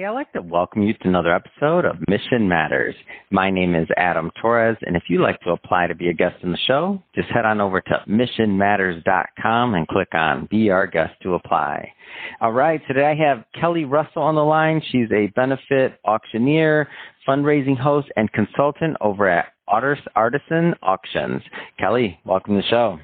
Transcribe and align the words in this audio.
Hey, 0.00 0.06
I'd 0.06 0.12
like 0.12 0.32
to 0.32 0.40
welcome 0.40 0.82
you 0.82 0.94
to 0.94 1.08
another 1.08 1.34
episode 1.34 1.84
of 1.84 1.96
Mission 2.08 2.48
Matters. 2.48 2.94
My 3.30 3.50
name 3.50 3.74
is 3.74 3.86
Adam 3.98 4.30
Torres, 4.40 4.78
and 4.80 4.96
if 4.96 5.02
you'd 5.10 5.20
like 5.20 5.38
to 5.40 5.50
apply 5.50 5.88
to 5.88 5.94
be 5.94 6.08
a 6.08 6.14
guest 6.14 6.36
in 6.42 6.52
the 6.52 6.58
show, 6.66 7.02
just 7.14 7.28
head 7.28 7.44
on 7.44 7.60
over 7.60 7.82
to 7.82 8.02
missionmatters.com 8.08 9.74
and 9.74 9.86
click 9.88 10.08
on 10.14 10.48
Be 10.50 10.70
Our 10.70 10.86
Guest 10.86 11.12
to 11.22 11.34
apply. 11.34 11.92
All 12.40 12.52
right, 12.52 12.80
today 12.88 13.10
I 13.10 13.28
have 13.28 13.44
Kelly 13.60 13.84
Russell 13.84 14.22
on 14.22 14.36
the 14.36 14.40
line. 14.40 14.80
She's 14.90 15.12
a 15.12 15.26
benefit 15.36 16.00
auctioneer, 16.06 16.88
fundraising 17.28 17.78
host, 17.78 18.08
and 18.16 18.32
consultant 18.32 18.96
over 19.02 19.28
at 19.28 19.52
Artisan 19.68 20.72
Auctions. 20.82 21.42
Kelly, 21.78 22.18
welcome 22.24 22.54
to 22.54 22.62
the 22.62 22.68
show. 22.68 22.98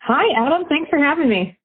Hi, 0.00 0.24
Adam. 0.44 0.66
Thanks 0.68 0.90
for 0.90 0.98
having 0.98 1.28
me. 1.28 1.56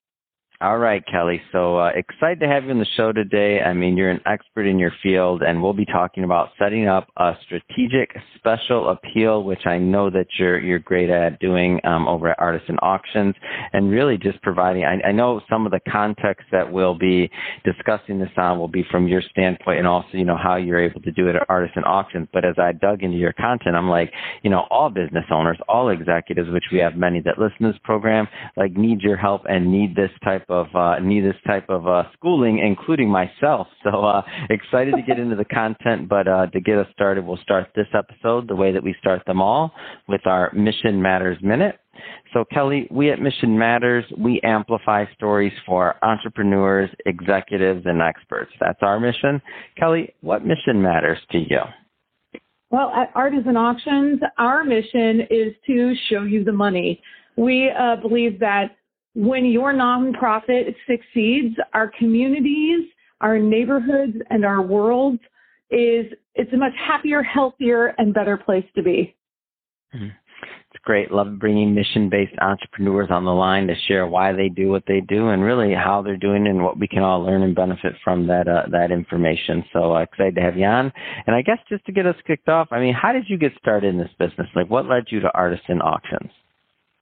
All 0.62 0.78
right, 0.78 1.04
Kelly. 1.12 1.42
So 1.52 1.80
uh, 1.80 1.90
excited 1.96 2.40
to 2.42 2.48
have 2.48 2.66
you 2.66 2.70
on 2.70 2.78
the 2.78 2.86
show 2.96 3.12
today. 3.12 3.62
I 3.62 3.74
mean, 3.74 3.98
you're 3.98 4.12
an 4.12 4.22
expert 4.28 4.68
in 4.68 4.78
your 4.78 4.92
field, 5.02 5.42
and 5.42 5.60
we'll 5.60 5.74
be 5.74 5.88
talking 5.88 6.24
about 6.24 6.50
setting 6.60 6.88
up 6.88 7.08
a 7.18 7.34
strategic 7.44 8.16
special 8.36 8.90
appeal, 8.90 9.44
which 9.44 9.66
I 9.66 9.80
know 9.80 10.12
that 10.12 10.28
you're 10.38 10.60
you're 10.60 10.78
great 10.78 11.10
at 11.10 11.40
doing 11.40 11.80
um, 11.84 12.08
over 12.08 12.30
at 12.30 12.40
Artisan 12.40 12.78
Auctions, 12.84 13.34
and 13.74 13.90
really 13.90 14.20
just 14.20 14.40
providing. 14.44 14.84
I, 14.84 15.08
I 15.08 15.12
know 15.12 15.42
some 15.50 15.66
of 15.66 15.72
the 15.72 15.80
context 15.92 16.46
that 16.52 16.72
we'll 16.72 16.94
be 16.94 17.32
discussing 17.66 18.20
this 18.20 18.30
on 18.38 18.60
will 18.60 18.68
be 18.68 18.86
from 18.92 19.08
your 19.08 19.24
standpoint, 19.32 19.80
and 19.80 19.88
also 19.88 20.10
you 20.14 20.26
know 20.26 20.38
how 20.38 20.58
you're 20.58 20.84
able 20.84 21.02
to 21.02 21.12
do 21.12 21.28
it 21.28 21.36
at 21.36 21.42
Artisan 21.50 21.86
Auctions. 21.86 22.28
But 22.32 22.46
as 22.46 22.60
I 22.60 22.74
dug 22.74 23.02
into 23.02 23.18
your 23.18 23.34
content, 23.34 23.76
I'm 23.76 23.90
like, 23.90 24.14
you 24.44 24.52
know, 24.52 24.68
all 24.70 24.92
business 24.92 25.26
owners, 25.32 25.58
all 25.68 25.90
executives, 25.90 26.52
which 26.52 26.66
we 26.72 26.78
have 26.78 26.96
many 26.96 27.20
that 27.22 27.40
listen 27.40 27.66
to 27.66 27.72
this 27.72 27.82
program, 27.84 28.28
like 28.58 28.74
need 28.74 29.02
your 29.02 29.18
help 29.18 29.42
and 29.50 29.72
need 29.72 29.96
this 29.96 30.12
type 30.24 30.46
of 30.52 30.68
uh, 30.76 31.00
need 31.00 31.22
this 31.22 31.36
type 31.48 31.70
of 31.70 31.88
uh, 31.88 32.04
schooling, 32.14 32.60
including 32.60 33.10
myself. 33.10 33.68
So 33.84 34.06
uh, 34.06 34.22
excited 34.50 34.94
to 34.96 35.02
get 35.02 35.18
into 35.18 35.36
the 35.36 35.46
content, 35.46 36.08
but 36.08 36.28
uh, 36.28 36.46
to 36.48 36.62
get 36.62 36.78
us 36.78 36.86
started, 36.94 37.26
we'll 37.26 37.38
start 37.38 37.70
this 37.76 37.88
episode 37.94 38.48
the 38.48 38.56
way 38.56 38.72
that 38.72 38.84
we 38.84 38.96
start 39.00 39.24
them 39.26 39.42
all 39.42 39.72
with 40.08 40.26
our 40.28 40.52
Mission 40.54 41.02
Matters 41.02 41.38
Minute. 41.42 41.80
So 42.34 42.46
Kelly, 42.46 42.88
we 42.92 43.10
at 43.12 43.20
Mission 43.20 43.58
Matters, 43.58 44.06
we 44.18 44.40
amplify 44.44 45.06
stories 45.16 45.52
for 45.66 45.96
entrepreneurs, 46.04 46.90
executives, 47.06 47.84
and 47.86 48.02
experts. 48.02 48.52
That's 48.60 48.80
our 48.82 49.00
mission. 49.00 49.42
Kelly, 49.78 50.14
what 50.22 50.46
mission 50.46 50.82
matters 50.82 51.18
to 51.32 51.40
you? 51.40 51.62
Well, 52.70 52.92
at 52.92 53.12
Artisan 53.16 53.58
Auctions, 53.58 54.22
our 54.38 54.64
mission 54.64 55.22
is 55.30 55.54
to 55.68 55.94
show 56.10 56.24
you 56.24 56.44
the 56.44 56.54
money. 56.54 57.02
We 57.36 57.70
uh, 57.70 57.98
believe 57.98 58.40
that 58.40 58.78
when 59.14 59.46
your 59.46 59.74
nonprofit 59.74 60.74
succeeds, 60.88 61.56
our 61.74 61.92
communities, 61.98 62.88
our 63.20 63.38
neighborhoods, 63.38 64.18
and 64.30 64.46
our 64.46 64.62
world 64.62 65.20
is 65.70 66.06
it's 66.36 66.52
a 66.54 66.58
much 66.58 66.74
happier, 66.78 67.22
healthier, 67.22 67.94
and 67.98 68.14
better 68.14 68.38
place 68.38 68.66
to 68.76 68.84
be. 68.84 69.16
Mm-hmm. 69.94 70.08
It's 70.74 70.84
great. 70.86 71.12
Love 71.12 71.38
bringing 71.38 71.76
mission-based 71.76 72.40
entrepreneurs 72.42 73.10
on 73.12 73.26
the 73.26 73.32
line 73.32 73.68
to 73.68 73.76
share 73.88 74.08
why 74.08 74.32
they 74.32 74.48
do 74.48 74.70
what 74.70 74.84
they 74.88 75.02
do 75.02 75.28
and 75.28 75.44
really 75.44 75.74
how 75.74 76.02
they're 76.02 76.16
doing 76.16 76.48
and 76.48 76.64
what 76.64 76.80
we 76.80 76.88
can 76.88 77.04
all 77.04 77.22
learn 77.22 77.44
and 77.44 77.54
benefit 77.54 77.94
from 78.04 78.28
that 78.28 78.48
uh, 78.48 78.64
that 78.72 78.90
information. 78.90 79.66
So 79.74 79.94
uh, 79.96 80.00
excited 80.00 80.36
to 80.36 80.42
have 80.42 80.56
you 80.56 80.66
on. 80.66 80.92
And 81.28 81.36
I 81.36 81.42
guess 81.42 81.58
just 81.68 81.86
to 81.86 81.92
get 81.92 82.06
us 82.06 82.16
kicked 82.26 82.48
off, 82.48 82.70
I 82.72 82.80
mean, 82.80 82.94
how 82.94 83.12
did 83.12 83.26
you 83.28 83.38
get 83.38 83.52
started 83.60 83.94
in 83.94 83.98
this 84.00 84.12
business? 84.18 84.48
Like, 84.56 84.70
what 84.70 84.86
led 84.86 85.04
you 85.10 85.20
to 85.20 85.32
Artisan 85.34 85.82
Auctions? 85.82 86.32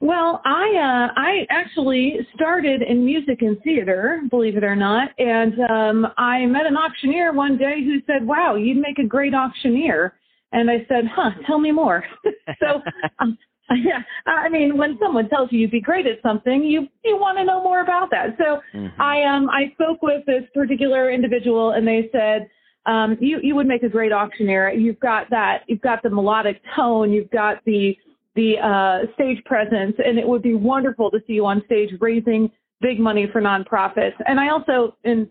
Well, 0.01 0.41
I 0.45 1.09
uh, 1.09 1.19
I 1.19 1.45
actually 1.49 2.19
started 2.33 2.81
in 2.81 3.03
music 3.03 3.41
and 3.41 3.61
theater, 3.63 4.21
believe 4.29 4.55
it 4.55 4.63
or 4.63 4.75
not, 4.75 5.09
and 5.17 5.53
um, 5.69 6.07
I 6.17 6.45
met 6.45 6.65
an 6.65 6.77
auctioneer 6.77 7.33
one 7.33 7.57
day 7.57 7.83
who 7.83 7.99
said, 8.07 8.25
"Wow, 8.25 8.55
you'd 8.55 8.77
make 8.77 8.97
a 8.99 9.05
great 9.05 9.33
auctioneer." 9.33 10.13
And 10.53 10.71
I 10.71 10.85
said, 10.87 11.03
"Huh, 11.13 11.31
tell 11.45 11.59
me 11.59 11.73
more." 11.73 12.05
so, 12.61 12.81
um, 13.19 13.37
yeah, 13.75 14.01
I 14.25 14.47
mean, 14.47 14.77
when 14.77 14.97
someone 15.01 15.27
tells 15.27 15.51
you 15.51 15.59
you'd 15.59 15.71
be 15.71 15.81
great 15.81 16.07
at 16.07 16.21
something, 16.23 16.63
you 16.63 16.87
you 17.03 17.17
want 17.17 17.37
to 17.37 17.43
know 17.43 17.61
more 17.61 17.81
about 17.81 18.09
that. 18.11 18.37
So, 18.37 18.61
mm-hmm. 18.73 19.01
I 19.01 19.23
um 19.23 19.49
I 19.49 19.69
spoke 19.73 20.01
with 20.01 20.25
this 20.25 20.43
particular 20.53 21.11
individual, 21.11 21.71
and 21.71 21.87
they 21.87 22.09
said. 22.11 22.47
Um, 22.85 23.17
you 23.19 23.39
you 23.43 23.55
would 23.55 23.67
make 23.67 23.83
a 23.83 23.89
great 23.89 24.13
auctioneer. 24.13 24.71
You've 24.71 25.01
got 25.01 25.29
that. 25.29 25.63
You've 25.67 25.81
got 25.81 26.01
the 26.01 26.09
melodic 26.09 26.61
tone. 26.75 27.11
You've 27.11 27.29
got 27.29 27.57
the 27.65 27.95
the 28.39 28.57
uh, 28.57 29.11
stage 29.15 29.43
presence, 29.43 29.95
and 30.03 30.17
it 30.17 30.27
would 30.27 30.41
be 30.41 30.55
wonderful 30.55 31.11
to 31.11 31.19
see 31.27 31.33
you 31.33 31.45
on 31.45 31.61
stage 31.65 31.89
raising 31.99 32.49
big 32.79 32.97
money 32.99 33.27
for 33.31 33.41
nonprofits. 33.41 34.15
And 34.25 34.39
I 34.39 34.49
also, 34.49 34.95
in 35.03 35.29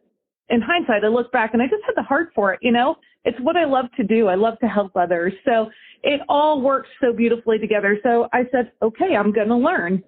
in 0.51 0.61
hindsight, 0.63 1.05
I 1.05 1.09
look 1.09 1.31
back 1.33 1.51
and 1.53 1.63
I 1.63 1.67
just 1.67 1.83
had 1.87 1.95
the 1.97 2.03
heart 2.03 2.31
for 2.35 2.53
it. 2.55 2.61
You 2.63 2.73
know, 2.73 2.97
it's 3.25 3.39
what 3.41 3.57
I 3.57 3.65
love 3.65 3.87
to 3.99 4.05
do. 4.05 4.29
I 4.29 4.35
love 4.35 4.59
to 4.61 4.67
help 4.67 4.93
others. 4.97 5.33
So 5.45 5.71
it 6.03 6.21
all 6.29 6.63
works 6.63 6.89
so 7.03 7.13
beautifully 7.13 7.59
together. 7.59 7.99
So 8.03 8.29
I 8.33 8.45
said, 8.53 8.73
okay, 8.83 9.17
I'm 9.17 9.33
going 9.33 9.49
to 9.49 9.57
learn. 9.57 10.03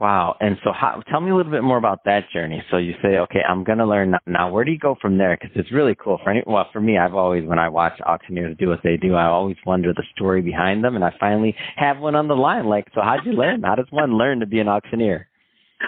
Wow. 0.00 0.36
And 0.40 0.56
so 0.64 0.72
how, 0.72 1.00
tell 1.08 1.20
me 1.20 1.30
a 1.30 1.36
little 1.36 1.52
bit 1.52 1.62
more 1.62 1.78
about 1.78 2.04
that 2.04 2.24
journey. 2.32 2.62
So 2.70 2.78
you 2.78 2.94
say, 3.00 3.18
okay, 3.18 3.40
I'm 3.48 3.62
going 3.62 3.78
to 3.78 3.86
learn 3.86 4.14
now. 4.26 4.50
Where 4.50 4.64
do 4.64 4.72
you 4.72 4.78
go 4.78 4.96
from 5.00 5.18
there? 5.18 5.36
Cause 5.36 5.50
it's 5.54 5.70
really 5.70 5.94
cool 5.94 6.18
for 6.22 6.30
any, 6.30 6.42
well, 6.46 6.66
for 6.72 6.80
me, 6.80 6.98
I've 6.98 7.14
always, 7.14 7.46
when 7.46 7.60
I 7.60 7.68
watch 7.68 8.00
auctioneers 8.04 8.56
do 8.58 8.68
what 8.68 8.80
they 8.82 8.96
do, 8.96 9.14
I 9.14 9.26
always 9.26 9.56
wonder 9.64 9.92
the 9.92 10.02
story 10.14 10.42
behind 10.42 10.82
them. 10.82 10.96
And 10.96 11.04
I 11.04 11.12
finally 11.20 11.54
have 11.76 11.98
one 11.98 12.16
on 12.16 12.26
the 12.26 12.34
line. 12.34 12.66
Like, 12.66 12.88
so 12.92 13.02
how'd 13.02 13.24
you 13.24 13.32
learn? 13.32 13.62
How 13.62 13.76
does 13.76 13.86
one 13.90 14.18
learn 14.18 14.40
to 14.40 14.46
be 14.46 14.58
an 14.58 14.68
auctioneer? 14.68 15.28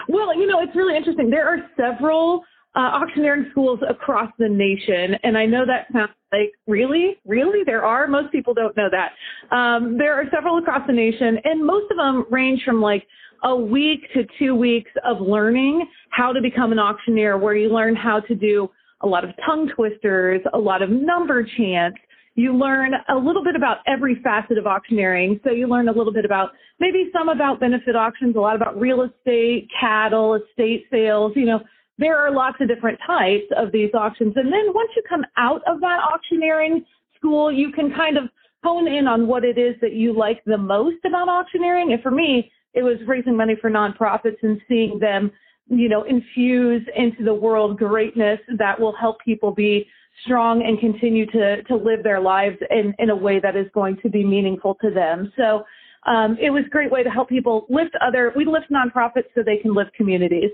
Well, 0.07 0.33
you 0.37 0.47
know, 0.47 0.61
it's 0.61 0.75
really 0.75 0.95
interesting. 0.95 1.29
There 1.29 1.47
are 1.47 1.59
several 1.75 2.43
uh, 2.77 2.79
auctioneering 2.79 3.47
schools 3.49 3.79
across 3.89 4.31
the 4.37 4.47
nation. 4.47 5.15
And 5.23 5.35
I 5.35 5.47
know 5.47 5.65
that 5.65 5.87
sounds 5.91 6.11
like, 6.31 6.51
really? 6.67 7.17
Really? 7.25 7.63
There 7.65 7.83
are? 7.83 8.07
Most 8.07 8.31
people 8.31 8.53
don't 8.53 8.77
know 8.77 8.89
that. 8.91 9.55
Um, 9.55 9.97
there 9.97 10.13
are 10.13 10.25
several 10.31 10.59
across 10.59 10.85
the 10.85 10.93
nation, 10.93 11.39
and 11.43 11.65
most 11.65 11.89
of 11.89 11.97
them 11.97 12.25
range 12.29 12.61
from 12.63 12.79
like 12.79 13.05
a 13.43 13.55
week 13.55 14.01
to 14.13 14.25
two 14.37 14.53
weeks 14.53 14.91
of 15.03 15.19
learning 15.21 15.87
how 16.11 16.31
to 16.31 16.41
become 16.41 16.71
an 16.71 16.79
auctioneer, 16.79 17.37
where 17.37 17.55
you 17.55 17.69
learn 17.69 17.95
how 17.95 18.19
to 18.19 18.35
do 18.35 18.69
a 19.01 19.07
lot 19.07 19.23
of 19.23 19.31
tongue 19.45 19.69
twisters, 19.75 20.41
a 20.53 20.57
lot 20.57 20.81
of 20.83 20.89
number 20.89 21.43
chants. 21.57 21.97
You 22.35 22.55
learn 22.55 22.91
a 23.09 23.15
little 23.15 23.43
bit 23.43 23.55
about 23.55 23.77
every 23.87 24.21
facet 24.23 24.59
of 24.59 24.67
auctioneering. 24.67 25.39
So 25.43 25.49
you 25.49 25.67
learn 25.67 25.87
a 25.87 25.91
little 25.91 26.13
bit 26.13 26.25
about 26.25 26.51
maybe 26.79 27.09
some 27.11 27.29
about 27.29 27.59
benefit 27.59 27.95
auctions, 27.95 28.35
a 28.35 28.39
lot 28.39 28.55
about 28.55 28.79
real 28.79 29.01
estate, 29.01 29.67
cattle, 29.79 30.35
estate 30.35 30.85
sales. 30.91 31.31
You 31.35 31.45
know, 31.45 31.59
there 31.97 32.17
are 32.17 32.31
lots 32.31 32.57
of 32.61 32.67
different 32.67 32.99
types 33.05 33.45
of 33.55 33.71
these 33.71 33.89
auctions. 33.93 34.33
And 34.35 34.51
then 34.51 34.73
once 34.73 34.91
you 34.95 35.01
come 35.07 35.25
out 35.37 35.61
of 35.67 35.79
that 35.81 35.99
auctioneering 36.13 36.85
school, 37.15 37.51
you 37.51 37.71
can 37.71 37.91
kind 37.93 38.17
of 38.17 38.25
hone 38.63 38.87
in 38.87 39.07
on 39.07 39.27
what 39.27 39.43
it 39.43 39.57
is 39.57 39.75
that 39.81 39.93
you 39.93 40.13
like 40.13 40.43
the 40.45 40.57
most 40.57 40.97
about 41.05 41.29
auctioneering. 41.29 41.93
And 41.93 42.01
for 42.01 42.11
me, 42.11 42.51
it 42.73 42.83
was 42.83 42.97
raising 43.07 43.35
money 43.35 43.55
for 43.59 43.69
nonprofits 43.69 44.37
and 44.43 44.61
seeing 44.67 44.99
them, 44.99 45.31
you 45.67 45.89
know, 45.89 46.03
infuse 46.03 46.83
into 46.95 47.23
the 47.23 47.33
world 47.33 47.77
greatness 47.77 48.39
that 48.57 48.79
will 48.79 48.95
help 48.95 49.17
people 49.23 49.51
be 49.51 49.87
strong 50.23 50.63
and 50.63 50.79
continue 50.79 51.25
to, 51.27 51.63
to 51.63 51.75
live 51.75 52.03
their 52.03 52.19
lives 52.19 52.57
in, 52.69 52.93
in 52.99 53.09
a 53.09 53.15
way 53.15 53.39
that 53.39 53.55
is 53.55 53.67
going 53.73 53.97
to 54.01 54.09
be 54.09 54.23
meaningful 54.23 54.75
to 54.81 54.91
them. 54.91 55.31
So 55.37 55.63
um, 56.05 56.37
it 56.39 56.49
was 56.49 56.63
a 56.65 56.69
great 56.69 56.91
way 56.91 57.03
to 57.03 57.09
help 57.09 57.29
people 57.29 57.65
lift 57.69 57.95
other, 58.01 58.31
we 58.35 58.45
lift 58.45 58.67
nonprofits 58.71 59.25
so 59.35 59.43
they 59.43 59.57
can 59.57 59.73
lift 59.73 59.93
communities. 59.93 60.51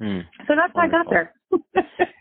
Hmm. 0.00 0.20
So 0.46 0.54
that's 0.54 0.74
Wonderful. 0.74 0.80
how 0.80 0.86
I 0.86 0.88
got 0.88 1.10
there. 1.10 1.34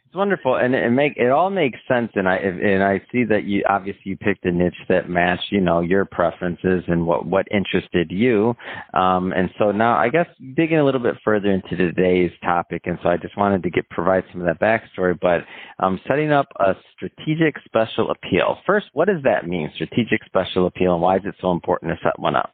it's 0.07 0.15
wonderful, 0.15 0.55
and 0.55 0.73
it 0.73 0.89
make 0.89 1.13
it 1.17 1.29
all 1.29 1.49
makes 1.49 1.77
sense. 1.87 2.11
And 2.15 2.27
I 2.27 2.37
and 2.37 2.81
I 2.81 3.01
see 3.11 3.23
that 3.25 3.43
you 3.43 3.63
obviously 3.69 4.03
you 4.05 4.17
picked 4.17 4.45
a 4.45 4.51
niche 4.51 4.73
that 4.89 5.09
matched, 5.09 5.51
you 5.51 5.61
know, 5.61 5.81
your 5.81 6.05
preferences 6.05 6.83
and 6.87 7.05
what 7.05 7.25
what 7.25 7.45
interested 7.51 8.09
you. 8.09 8.55
Um, 8.93 9.31
and 9.33 9.49
so 9.59 9.71
now 9.71 9.97
I 9.97 10.09
guess 10.09 10.27
digging 10.55 10.79
a 10.79 10.83
little 10.83 11.01
bit 11.01 11.15
further 11.23 11.51
into 11.51 11.75
today's 11.75 12.31
topic, 12.41 12.83
and 12.85 12.97
so 13.03 13.09
I 13.09 13.17
just 13.17 13.37
wanted 13.37 13.63
to 13.63 13.69
get 13.69 13.89
provide 13.89 14.23
some 14.31 14.41
of 14.41 14.47
that 14.47 14.59
backstory. 14.59 15.17
But 15.19 15.41
um, 15.83 15.99
setting 16.07 16.31
up 16.31 16.47
a 16.59 16.73
strategic 16.95 17.55
special 17.65 18.09
appeal. 18.11 18.57
First, 18.65 18.87
what 18.93 19.07
does 19.07 19.21
that 19.23 19.47
mean? 19.47 19.71
Strategic 19.75 20.23
special 20.25 20.67
appeal, 20.67 20.93
and 20.93 21.01
why 21.01 21.17
is 21.17 21.23
it 21.25 21.35
so 21.41 21.51
important 21.51 21.91
to 21.91 21.97
set 22.03 22.17
one 22.17 22.35
up? 22.35 22.53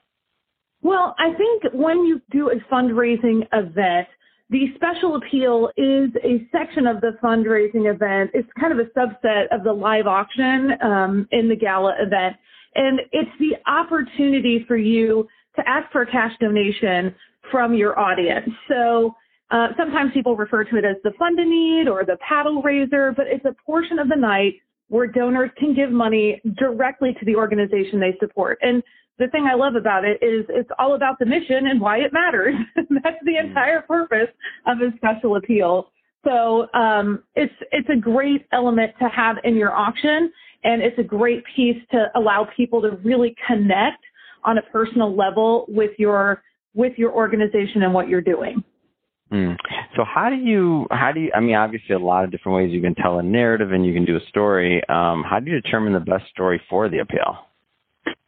Well, 0.81 1.15
I 1.17 1.33
think 1.35 1.73
when 1.73 2.03
you 2.03 2.21
do 2.29 2.51
a 2.51 2.55
fundraising 2.73 3.47
event 3.53 4.07
the 4.49 4.67
special 4.75 5.15
appeal 5.15 5.69
is 5.77 6.09
a 6.23 6.47
section 6.51 6.85
of 6.85 7.01
the 7.01 7.17
fundraising 7.23 7.91
event. 7.91 8.31
It's 8.33 8.47
kind 8.59 8.77
of 8.77 8.79
a 8.79 8.89
subset 8.97 9.45
of 9.51 9.63
the 9.63 9.73
live 9.73 10.07
auction 10.07 10.71
um, 10.81 11.27
in 11.31 11.49
the 11.49 11.55
gala 11.55 11.93
event. 11.99 12.35
And 12.75 13.01
it's 13.11 13.31
the 13.39 13.55
opportunity 13.69 14.65
for 14.67 14.77
you 14.77 15.27
to 15.55 15.67
ask 15.67 15.91
for 15.91 16.01
a 16.01 16.11
cash 16.11 16.33
donation 16.39 17.15
from 17.51 17.73
your 17.73 17.97
audience. 17.99 18.49
So 18.67 19.15
uh, 19.51 19.67
sometimes 19.77 20.11
people 20.13 20.35
refer 20.35 20.63
to 20.63 20.77
it 20.77 20.85
as 20.85 20.95
the 21.03 21.11
fund 21.19 21.39
a 21.39 21.45
need 21.45 21.87
or 21.87 22.03
the 22.03 22.17
paddle 22.27 22.61
raiser, 22.61 23.13
but 23.15 23.27
it's 23.27 23.45
a 23.45 23.55
portion 23.65 23.99
of 23.99 24.09
the 24.09 24.15
night 24.15 24.55
where 24.87 25.07
donors 25.07 25.51
can 25.57 25.73
give 25.73 25.91
money 25.91 26.41
directly 26.57 27.15
to 27.19 27.25
the 27.25 27.35
organization 27.35 27.99
they 27.99 28.15
support. 28.19 28.57
And 28.61 28.83
the 29.19 29.27
thing 29.27 29.47
I 29.49 29.55
love 29.55 29.75
about 29.75 30.05
it 30.05 30.23
is 30.23 30.45
it's 30.49 30.69
all 30.79 30.95
about 30.95 31.19
the 31.19 31.25
mission 31.25 31.67
and 31.67 31.79
why 31.79 31.97
it 31.97 32.11
matters. 32.13 32.55
That's 32.75 33.17
the 33.23 33.33
mm. 33.33 33.47
entire 33.47 33.81
purpose 33.81 34.29
of 34.65 34.77
a 34.79 34.95
special 34.97 35.35
appeal. 35.35 35.91
So 36.25 36.67
um, 36.73 37.23
it's 37.35 37.53
it's 37.71 37.89
a 37.89 37.99
great 37.99 38.45
element 38.51 38.93
to 38.99 39.09
have 39.09 39.37
in 39.43 39.55
your 39.55 39.73
auction, 39.73 40.31
and 40.63 40.81
it's 40.81 40.97
a 40.97 41.03
great 41.03 41.43
piece 41.55 41.77
to 41.91 42.05
allow 42.15 42.47
people 42.55 42.81
to 42.81 42.91
really 43.03 43.35
connect 43.45 44.03
on 44.45 44.57
a 44.57 44.61
personal 44.63 45.15
level 45.15 45.65
with 45.67 45.91
your 45.97 46.41
with 46.73 46.93
your 46.97 47.11
organization 47.11 47.83
and 47.83 47.93
what 47.93 48.07
you're 48.07 48.21
doing. 48.21 48.63
Mm. 49.31 49.55
So 49.95 50.03
how 50.05 50.29
do 50.29 50.35
you 50.35 50.87
how 50.91 51.11
do 51.11 51.19
you 51.19 51.31
I 51.35 51.39
mean 51.39 51.55
obviously 51.55 51.95
a 51.95 51.99
lot 51.99 52.23
of 52.23 52.31
different 52.31 52.55
ways 52.55 52.71
you 52.71 52.81
can 52.81 52.95
tell 52.95 53.19
a 53.19 53.23
narrative 53.23 53.71
and 53.71 53.85
you 53.85 53.93
can 53.93 54.05
do 54.05 54.15
a 54.15 54.25
story. 54.29 54.81
Um, 54.89 55.23
how 55.29 55.39
do 55.39 55.51
you 55.51 55.59
determine 55.59 55.93
the 55.93 55.99
best 55.99 56.29
story 56.29 56.61
for 56.69 56.87
the 56.87 56.99
appeal? 56.99 57.37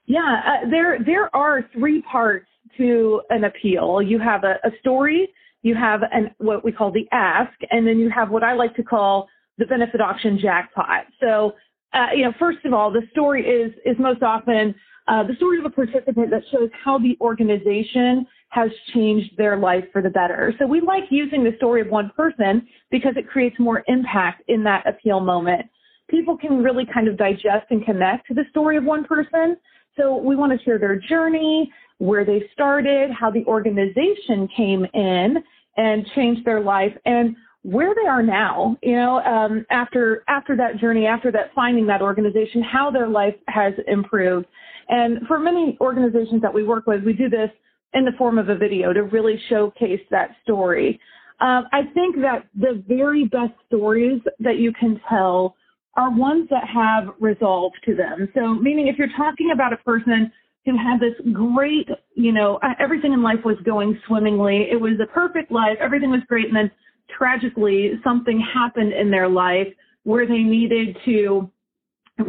Yeah, 0.08 0.42
uh, 0.46 0.70
there 0.70 1.00
there 1.04 1.36
are 1.36 1.68
three 1.74 2.02
parts 2.04 2.48
to 2.78 3.22
an 3.30 3.46
appeal. 3.46 4.02
You 4.02 4.20
have 4.20 4.44
a, 4.44 4.56
a 4.64 4.72
story, 4.80 5.30
you 5.64 5.76
have 5.76 6.02
an 6.12 6.32
what 6.38 6.64
we 6.64 6.72
call 6.72 6.92
the 6.92 7.08
ask, 7.12 7.54
and 7.72 7.88
then 7.88 7.98
you 8.00 8.10
have 8.10 8.30
what 8.30 8.44
I 8.44 8.54
like 8.54 8.76
to 8.76 8.84
call 8.84 9.28
the 9.58 9.66
benefit 9.66 10.02
auction 10.02 10.38
jackpot. 10.40 11.06
So, 11.20 11.54
uh, 11.94 12.08
you 12.16 12.24
know, 12.24 12.34
first 12.38 12.60
of 12.66 12.74
all, 12.74 12.92
the 12.92 13.02
story 13.12 13.44
is 13.46 13.74
is 13.86 13.96
most 14.00 14.22
often 14.22 14.76
uh, 15.08 15.24
the 15.24 15.36
story 15.36 15.60
of 15.60 15.66
a 15.66 15.70
participant 15.70 16.30
that 16.32 16.44
shows 16.52 16.70
how 16.84 16.98
the 16.98 17.18
organization 17.22 18.26
has 18.50 18.70
changed 18.94 19.32
their 19.38 19.58
life 19.58 19.84
for 19.92 20.02
the 20.02 20.10
better. 20.10 20.54
So 20.60 20.66
we 20.66 20.82
like 20.82 21.04
using 21.10 21.44
the 21.44 21.52
story 21.58 21.82
of 21.82 21.88
one 21.88 22.12
person 22.16 22.68
because 22.90 23.14
it 23.18 23.28
creates 23.28 23.60
more 23.60 23.84
impact 23.88 24.44
in 24.48 24.64
that 24.64 24.88
appeal 24.88 25.20
moment. 25.20 25.64
People 26.10 26.38
can 26.38 26.64
really 26.64 26.86
kind 26.92 27.08
of 27.08 27.18
digest 27.18 27.66
and 27.70 27.84
connect 27.84 28.28
to 28.28 28.34
the 28.34 28.46
story 28.52 28.78
of 28.78 28.84
one 28.84 29.04
person. 29.04 29.58
So 29.98 30.18
we 30.18 30.36
want 30.36 30.58
to 30.58 30.64
share 30.64 30.80
their 30.80 30.98
journey, 30.98 31.72
where 31.98 32.26
they 32.26 32.44
started, 32.54 33.12
how 33.12 33.32
the 33.32 33.46
organization 33.46 34.48
came 34.56 34.86
in 34.94 35.38
and 35.78 36.06
changed 36.16 36.46
their 36.46 36.62
life, 36.62 36.92
and 37.06 37.36
where 37.62 37.96
they 37.96 38.08
are 38.08 38.22
now. 38.22 38.78
You 38.84 38.96
know, 38.96 39.20
um, 39.22 39.66
after 39.70 40.24
after 40.28 40.56
that 40.58 40.78
journey, 40.80 41.06
after 41.06 41.32
that 41.32 41.52
finding 41.56 41.88
that 41.88 42.02
organization, 42.02 42.62
how 42.62 42.92
their 42.92 43.08
life 43.08 43.36
has 43.48 43.74
improved. 43.88 44.46
And 44.90 45.26
for 45.28 45.40
many 45.40 45.78
organizations 45.82 46.42
that 46.42 46.54
we 46.54 46.64
work 46.64 46.86
with, 46.86 47.04
we 47.04 47.14
do 47.14 47.30
this 47.30 47.50
in 47.94 48.06
the 48.06 48.12
form 48.18 48.38
of 48.38 48.50
a 48.50 48.56
video 48.56 48.94
to 48.94 49.04
really 49.04 49.42
showcase 49.50 50.02
that 50.12 50.32
story. 50.44 51.00
Um, 51.40 51.66
I 51.74 51.84
think 51.94 52.18
that 52.18 52.46
the 52.56 52.84
very 52.88 53.26
best 53.26 53.54
stories 53.68 54.22
that 54.40 54.58
you 54.58 54.72
can 54.74 55.00
tell 55.10 55.56
are 55.96 56.12
ones 56.12 56.48
that 56.50 56.68
have 56.68 57.14
resolve 57.20 57.72
to 57.86 57.96
them. 57.96 58.30
So, 58.34 58.54
meaning 58.54 58.88
if 58.88 58.98
you're 58.98 59.16
talking 59.16 59.52
about 59.52 59.74
a 59.74 59.78
person 59.78 60.32
who 60.66 60.78
had 60.78 61.00
this 61.00 61.14
great, 61.32 61.88
you 62.16 62.32
know, 62.32 62.60
everything 62.80 63.14
in 63.14 63.22
life 63.22 63.40
was 63.46 63.58
going 63.66 64.00
swimmingly, 64.08 64.68
it 64.72 64.80
was 64.80 64.94
a 65.02 65.08
perfect 65.08 65.52
life, 65.52 65.78
everything 65.80 66.10
was 66.10 66.22
great, 66.28 66.48
and 66.48 66.56
then 66.56 66.72
tragically 67.16 67.94
something 68.04 68.44
happened 68.54 68.92
in 68.92 69.12
their 69.12 69.30
life 69.30 69.68
where 70.04 70.28
they 70.28 70.40
needed 70.40 70.98
to 71.06 71.50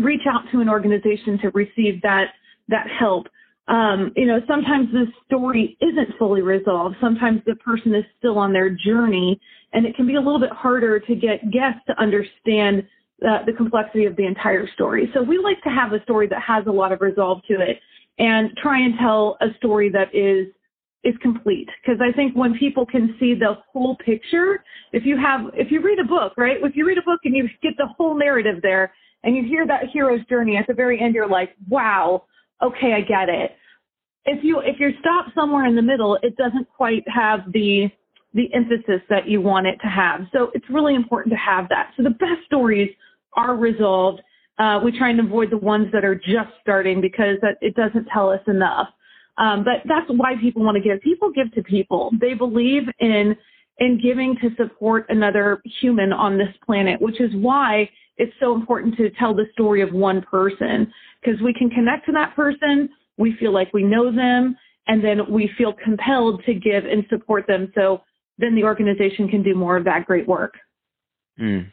reach 0.00 0.22
out 0.28 0.42
to 0.52 0.60
an 0.60 0.68
organization 0.68 1.38
to 1.40 1.50
receive 1.50 2.00
that 2.02 2.26
that 2.68 2.86
help. 2.98 3.26
Um, 3.68 4.12
you 4.16 4.26
know, 4.26 4.40
sometimes 4.46 4.88
the 4.92 5.06
story 5.24 5.76
isn't 5.80 6.16
fully 6.18 6.42
resolved. 6.42 6.96
Sometimes 7.00 7.40
the 7.46 7.56
person 7.56 7.94
is 7.94 8.04
still 8.18 8.38
on 8.38 8.52
their 8.52 8.70
journey, 8.70 9.40
and 9.72 9.84
it 9.84 9.96
can 9.96 10.06
be 10.06 10.14
a 10.14 10.20
little 10.20 10.38
bit 10.38 10.50
harder 10.50 11.00
to 11.00 11.14
get 11.14 11.50
guests 11.50 11.80
to 11.88 12.00
understand 12.00 12.86
the 13.20 13.52
complexity 13.56 14.04
of 14.04 14.16
the 14.16 14.26
entire 14.26 14.68
story. 14.74 15.10
So 15.14 15.22
we 15.22 15.38
like 15.38 15.62
to 15.62 15.70
have 15.70 15.92
a 15.92 16.02
story 16.02 16.26
that 16.28 16.42
has 16.42 16.66
a 16.66 16.70
lot 16.70 16.92
of 16.92 17.00
resolve 17.00 17.40
to 17.48 17.54
it, 17.60 17.80
and 18.18 18.50
try 18.62 18.80
and 18.80 18.94
tell 18.98 19.36
a 19.40 19.48
story 19.56 19.90
that 19.90 20.14
is 20.14 20.48
is 21.04 21.14
complete. 21.22 21.68
Because 21.82 22.00
I 22.00 22.12
think 22.12 22.36
when 22.36 22.58
people 22.58 22.84
can 22.84 23.16
see 23.20 23.34
the 23.34 23.58
whole 23.72 23.96
picture, 23.96 24.64
if 24.92 25.04
you 25.04 25.16
have 25.16 25.50
if 25.54 25.70
you 25.70 25.80
read 25.82 25.98
a 25.98 26.04
book, 26.04 26.34
right? 26.36 26.58
If 26.62 26.76
you 26.76 26.86
read 26.86 26.98
a 26.98 27.02
book 27.02 27.20
and 27.24 27.34
you 27.34 27.48
get 27.62 27.74
the 27.78 27.88
whole 27.96 28.18
narrative 28.18 28.56
there, 28.62 28.92
and 29.24 29.36
you 29.36 29.44
hear 29.44 29.66
that 29.66 29.84
hero's 29.92 30.24
journey 30.26 30.56
at 30.56 30.66
the 30.66 30.74
very 30.74 31.00
end, 31.00 31.14
you're 31.14 31.28
like, 31.28 31.56
wow 31.68 32.22
okay, 32.62 32.92
I 32.94 33.00
get 33.00 33.28
it. 33.28 33.52
If 34.24 34.42
you 34.42 34.60
if 34.60 34.78
you're 34.78 34.92
stopped 35.00 35.30
somewhere 35.34 35.66
in 35.66 35.76
the 35.76 35.82
middle, 35.82 36.18
it 36.22 36.36
doesn't 36.36 36.68
quite 36.76 37.04
have 37.08 37.52
the 37.52 37.88
the 38.34 38.52
emphasis 38.52 39.00
that 39.08 39.28
you 39.28 39.40
want 39.40 39.66
it 39.66 39.78
to 39.82 39.88
have. 39.88 40.22
So 40.32 40.50
it's 40.52 40.68
really 40.68 40.94
important 40.94 41.32
to 41.32 41.38
have 41.38 41.68
that. 41.70 41.92
So 41.96 42.02
the 42.02 42.10
best 42.10 42.44
stories 42.44 42.90
are 43.34 43.56
resolved. 43.56 44.20
Uh, 44.58 44.80
we 44.82 44.96
try 44.96 45.10
and 45.10 45.20
avoid 45.20 45.50
the 45.50 45.58
ones 45.58 45.88
that 45.92 46.04
are 46.04 46.14
just 46.14 46.50
starting 46.62 47.00
because 47.00 47.36
that 47.42 47.56
it 47.60 47.74
doesn't 47.74 48.06
tell 48.12 48.30
us 48.30 48.40
enough. 48.46 48.88
Um, 49.38 49.64
but 49.64 49.82
that's 49.86 50.06
why 50.08 50.34
people 50.40 50.64
want 50.64 50.76
to 50.76 50.82
give. 50.82 51.00
People 51.02 51.30
give 51.30 51.52
to 51.52 51.62
people. 51.62 52.10
They 52.20 52.34
believe 52.34 52.84
in 53.00 53.36
in 53.78 54.00
giving 54.02 54.36
to 54.40 54.48
support 54.56 55.04
another 55.10 55.60
human 55.80 56.12
on 56.12 56.38
this 56.38 56.48
planet, 56.64 57.00
which 57.00 57.20
is 57.20 57.30
why 57.34 57.88
it's 58.16 58.32
so 58.40 58.54
important 58.54 58.96
to 58.96 59.10
tell 59.10 59.34
the 59.34 59.44
story 59.52 59.82
of 59.82 59.92
one 59.92 60.22
person 60.22 60.90
because 61.20 61.40
we 61.42 61.52
can 61.52 61.68
connect 61.68 62.06
to 62.06 62.12
that 62.12 62.34
person. 62.34 62.88
We 63.18 63.36
feel 63.38 63.52
like 63.52 63.72
we 63.74 63.82
know 63.82 64.10
them 64.10 64.56
and 64.86 65.04
then 65.04 65.30
we 65.30 65.50
feel 65.58 65.72
compelled 65.72 66.42
to 66.46 66.54
give 66.54 66.84
and 66.84 67.04
support 67.10 67.46
them. 67.46 67.70
So 67.74 68.02
then 68.38 68.54
the 68.54 68.64
organization 68.64 69.28
can 69.28 69.42
do 69.42 69.54
more 69.54 69.76
of 69.76 69.84
that 69.84 70.06
great 70.06 70.26
work. 70.26 70.54
Mm. 71.40 71.70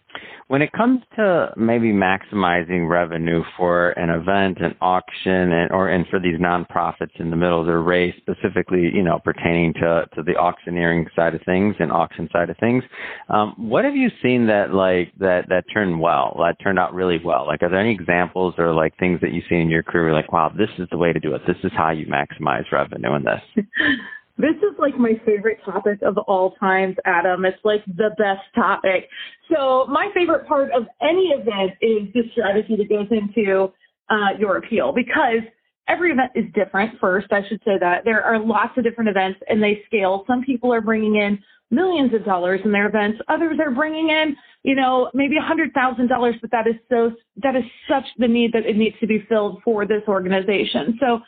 When 0.47 0.61
it 0.61 0.73
comes 0.73 1.01
to 1.15 1.51
maybe 1.55 1.93
maximizing 1.93 2.89
revenue 2.89 3.43
for 3.55 3.91
an 3.91 4.09
event, 4.09 4.59
an 4.59 4.75
auction, 4.81 5.53
and 5.53 5.71
or 5.71 5.87
and 5.87 6.05
for 6.07 6.19
these 6.19 6.37
nonprofits 6.37 7.17
in 7.19 7.29
the 7.29 7.37
middle 7.37 7.61
of 7.61 7.65
the 7.65 7.77
race, 7.77 8.13
specifically, 8.17 8.91
you 8.93 9.03
know, 9.03 9.19
pertaining 9.23 9.73
to 9.75 10.05
to 10.15 10.21
the 10.21 10.35
auctioneering 10.35 11.07
side 11.15 11.33
of 11.33 11.41
things 11.45 11.75
and 11.79 11.93
auction 11.93 12.27
side 12.33 12.49
of 12.49 12.57
things, 12.57 12.83
um, 13.29 13.55
what 13.57 13.85
have 13.85 13.95
you 13.95 14.09
seen 14.21 14.45
that 14.47 14.73
like 14.73 15.13
that 15.17 15.47
that 15.47 15.63
turned 15.73 15.99
well, 15.99 16.35
that 16.39 16.61
turned 16.61 16.77
out 16.77 16.93
really 16.93 17.19
well? 17.23 17.47
Like, 17.47 17.63
are 17.63 17.69
there 17.69 17.79
any 17.79 17.93
examples 17.93 18.55
or 18.57 18.73
like 18.73 18.97
things 18.97 19.21
that 19.21 19.31
you 19.31 19.41
see 19.47 19.55
in 19.55 19.69
your 19.69 19.83
career, 19.83 20.11
like, 20.13 20.33
wow, 20.33 20.51
this 20.55 20.69
is 20.77 20.89
the 20.91 20.97
way 20.97 21.13
to 21.13 21.19
do 21.21 21.33
it. 21.35 21.41
This 21.47 21.57
is 21.63 21.71
how 21.75 21.91
you 21.91 22.05
maximize 22.05 22.69
revenue 22.69 23.15
in 23.15 23.23
this. 23.23 23.65
This 24.37 24.55
is 24.57 24.77
like 24.79 24.97
my 24.97 25.13
favorite 25.25 25.59
topic 25.63 25.99
of 26.01 26.17
all 26.17 26.51
times, 26.59 26.95
Adam. 27.05 27.45
It's 27.45 27.63
like 27.63 27.85
the 27.85 28.09
best 28.17 28.41
topic. 28.55 29.07
So 29.53 29.85
my 29.87 30.09
favorite 30.13 30.47
part 30.47 30.71
of 30.71 30.83
any 31.01 31.27
event 31.27 31.73
is 31.81 32.11
the 32.13 32.23
strategy 32.31 32.75
that 32.75 32.89
goes 32.89 33.07
into 33.11 33.71
uh, 34.09 34.37
your 34.39 34.57
appeal 34.57 34.91
because 34.91 35.43
every 35.87 36.11
event 36.11 36.31
is 36.35 36.45
different. 36.55 36.99
First, 36.99 37.27
I 37.31 37.47
should 37.47 37.61
say 37.63 37.77
that 37.79 38.05
there 38.05 38.23
are 38.23 38.39
lots 38.39 38.77
of 38.77 38.83
different 38.83 39.09
events 39.09 39.39
and 39.47 39.61
they 39.61 39.83
scale. 39.85 40.23
Some 40.27 40.41
people 40.43 40.73
are 40.73 40.81
bringing 40.81 41.17
in 41.17 41.37
millions 41.69 42.13
of 42.13 42.25
dollars 42.25 42.61
in 42.65 42.71
their 42.71 42.87
events. 42.87 43.19
Others 43.27 43.59
are 43.63 43.71
bringing 43.71 44.09
in, 44.09 44.35
you 44.63 44.75
know, 44.75 45.11
maybe 45.13 45.37
a 45.37 45.41
hundred 45.41 45.73
thousand 45.73 46.07
dollars, 46.07 46.35
but 46.41 46.49
that 46.51 46.67
is 46.67 46.75
so, 46.89 47.11
that 47.41 47.55
is 47.55 47.63
such 47.87 48.05
the 48.17 48.27
need 48.27 48.51
that 48.53 48.65
it 48.65 48.77
needs 48.77 48.95
to 48.99 49.07
be 49.07 49.25
filled 49.29 49.61
for 49.63 49.85
this 49.85 50.03
organization. 50.07 50.97
So 50.99 51.19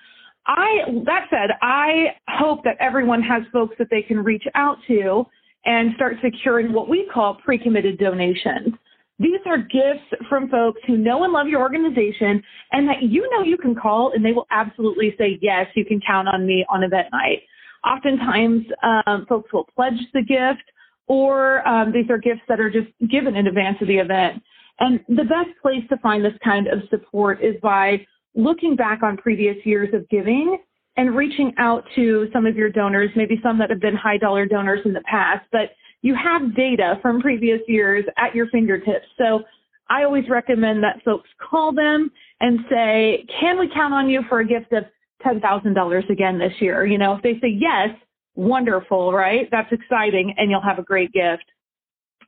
I, 0.47 1.01
that 1.05 1.27
said, 1.29 1.51
I 1.61 2.15
hope 2.29 2.63
that 2.63 2.77
everyone 2.79 3.21
has 3.23 3.43
folks 3.51 3.75
that 3.79 3.87
they 3.89 4.01
can 4.01 4.23
reach 4.23 4.43
out 4.53 4.77
to 4.87 5.25
and 5.65 5.91
start 5.95 6.17
securing 6.23 6.71
what 6.71 6.87
we 6.87 7.09
call 7.11 7.35
pre-committed 7.35 7.97
donations. 7.97 8.75
These 9.17 9.39
are 9.45 9.57
gifts 9.57 10.23
from 10.29 10.49
folks 10.49 10.81
who 10.85 10.97
know 10.97 11.23
and 11.23 11.33
love 11.33 11.47
your 11.47 11.61
organization 11.61 12.43
and 12.71 12.87
that 12.87 13.01
you 13.01 13.27
know 13.31 13.43
you 13.43 13.57
can 13.57 13.73
call 13.73 14.11
and 14.13 14.23
they 14.23 14.33
will 14.33 14.47
absolutely 14.51 15.15
say, 15.17 15.39
yes, 15.41 15.67
you 15.73 15.85
can 15.85 16.01
count 16.05 16.27
on 16.27 16.45
me 16.45 16.65
on 16.69 16.83
event 16.83 17.07
night. 17.11 17.43
Oftentimes, 17.85 18.65
um, 18.83 19.25
folks 19.27 19.51
will 19.53 19.67
pledge 19.75 19.99
the 20.13 20.21
gift 20.21 20.63
or 21.07 21.65
um, 21.67 21.91
these 21.91 22.09
are 22.09 22.17
gifts 22.17 22.41
that 22.49 22.59
are 22.59 22.69
just 22.69 22.87
given 23.09 23.35
in 23.35 23.47
advance 23.47 23.77
of 23.81 23.87
the 23.87 23.97
event. 23.97 24.43
And 24.79 24.99
the 25.07 25.23
best 25.23 25.49
place 25.61 25.83
to 25.89 25.97
find 25.97 26.23
this 26.23 26.33
kind 26.43 26.67
of 26.67 26.79
support 26.89 27.41
is 27.41 27.55
by 27.61 28.05
looking 28.35 28.75
back 28.75 29.01
on 29.01 29.17
previous 29.17 29.57
years 29.65 29.93
of 29.93 30.07
giving 30.09 30.57
and 30.97 31.15
reaching 31.15 31.53
out 31.57 31.83
to 31.95 32.27
some 32.31 32.45
of 32.45 32.55
your 32.55 32.69
donors, 32.69 33.09
maybe 33.15 33.39
some 33.41 33.57
that 33.59 33.69
have 33.69 33.81
been 33.81 33.95
high 33.95 34.17
dollar 34.17 34.45
donors 34.45 34.81
in 34.85 34.93
the 34.93 35.01
past, 35.01 35.45
but 35.51 35.71
you 36.01 36.15
have 36.15 36.55
data 36.55 36.99
from 37.01 37.21
previous 37.21 37.59
years 37.67 38.05
at 38.17 38.35
your 38.35 38.47
fingertips. 38.47 39.07
So 39.17 39.43
I 39.89 40.03
always 40.03 40.25
recommend 40.29 40.83
that 40.83 41.01
folks 41.03 41.29
call 41.39 41.73
them 41.73 42.11
and 42.39 42.59
say, 42.69 43.25
can 43.39 43.59
we 43.59 43.69
count 43.73 43.93
on 43.93 44.09
you 44.09 44.21
for 44.29 44.39
a 44.39 44.45
gift 44.45 44.71
of 44.73 44.83
$10,000 45.25 46.09
again 46.09 46.37
this 46.37 46.53
year? 46.59 46.85
You 46.85 46.97
know, 46.97 47.15
if 47.15 47.23
they 47.23 47.33
say 47.41 47.49
yes, 47.49 47.89
wonderful, 48.35 49.13
right? 49.13 49.47
That's 49.51 49.71
exciting 49.71 50.33
and 50.37 50.51
you'll 50.51 50.61
have 50.61 50.79
a 50.79 50.83
great 50.83 51.11
gift. 51.11 51.45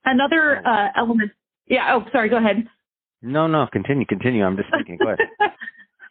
Another 0.06 0.66
uh, 0.66 0.88
element, 0.98 1.32
yeah, 1.68 1.94
oh, 1.94 2.06
sorry, 2.12 2.30
go 2.30 2.38
ahead. 2.38 2.68
No, 3.22 3.48
no, 3.48 3.68
continue, 3.72 4.06
continue. 4.06 4.44
I'm 4.44 4.56
just 4.56 4.70
thinking. 4.72 4.98
Go 4.98 5.10
ahead. 5.10 5.20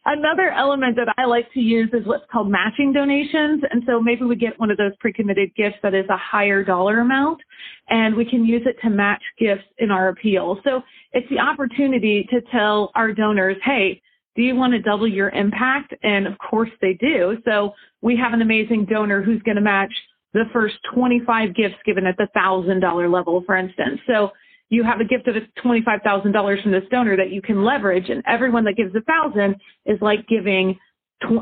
Another 0.08 0.50
element 0.52 0.94
that 0.96 1.12
I 1.18 1.24
like 1.24 1.52
to 1.54 1.60
use 1.60 1.90
is 1.92 2.06
what's 2.06 2.24
called 2.30 2.48
matching 2.48 2.92
donations. 2.92 3.64
And 3.68 3.82
so 3.86 4.00
maybe 4.00 4.24
we 4.24 4.36
get 4.36 4.58
one 4.60 4.70
of 4.70 4.76
those 4.76 4.92
pre-committed 5.00 5.52
gifts 5.56 5.78
that 5.82 5.94
is 5.94 6.04
a 6.08 6.16
higher 6.16 6.62
dollar 6.62 7.00
amount 7.00 7.40
and 7.88 8.14
we 8.14 8.24
can 8.24 8.44
use 8.44 8.62
it 8.66 8.76
to 8.82 8.90
match 8.90 9.22
gifts 9.36 9.64
in 9.78 9.90
our 9.90 10.08
appeal. 10.08 10.60
So 10.62 10.82
it's 11.12 11.28
the 11.28 11.40
opportunity 11.40 12.24
to 12.30 12.40
tell 12.52 12.92
our 12.94 13.12
donors, 13.12 13.56
hey, 13.64 14.00
do 14.36 14.42
you 14.42 14.54
want 14.54 14.74
to 14.74 14.80
double 14.80 15.08
your 15.08 15.30
impact? 15.30 15.92
And 16.04 16.28
of 16.28 16.34
course 16.38 16.70
they 16.80 16.92
do. 16.92 17.38
So 17.44 17.72
we 18.00 18.16
have 18.16 18.32
an 18.32 18.42
amazing 18.42 18.84
donor 18.84 19.22
who's 19.22 19.42
going 19.42 19.56
to 19.56 19.62
match 19.62 19.92
the 20.34 20.44
first 20.52 20.76
25 20.94 21.52
gifts 21.52 21.76
given 21.84 22.06
at 22.06 22.16
the 22.16 22.28
$1,000 22.36 23.12
level, 23.12 23.42
for 23.44 23.56
instance. 23.56 23.98
So 24.06 24.30
you 24.68 24.82
have 24.82 25.00
a 25.00 25.04
gift 25.04 25.28
of 25.28 25.36
$25,000 25.64 26.62
from 26.62 26.72
this 26.72 26.82
donor 26.90 27.16
that 27.16 27.30
you 27.30 27.40
can 27.40 27.64
leverage, 27.64 28.08
and 28.08 28.22
everyone 28.26 28.64
that 28.64 28.76
gives 28.76 28.94
a 28.94 29.00
thousand 29.02 29.56
is 29.84 29.98
like 30.00 30.26
giving 30.28 30.78